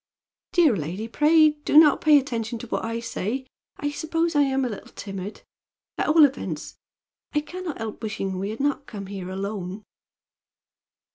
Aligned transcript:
"Dear 0.53 0.75
lady, 0.75 1.07
pray 1.07 1.51
do 1.63 1.77
not 1.77 2.01
pay 2.01 2.13
any 2.13 2.21
attention 2.21 2.57
to 2.57 2.67
what 2.69 2.83
I 2.83 2.99
say. 2.99 3.45
I 3.77 3.91
suppose 3.91 4.35
I 4.35 4.41
am 4.41 4.65
a 4.65 4.69
little 4.69 4.89
timid. 4.95 5.43
At 5.99 6.07
all 6.07 6.25
events, 6.25 6.75
I 7.35 7.41
can 7.41 7.65
not 7.65 7.77
help 7.77 8.01
wishing 8.01 8.39
we 8.39 8.49
had 8.49 8.59
not 8.59 8.87
come 8.87 9.05
here 9.05 9.29
alone." 9.29 9.83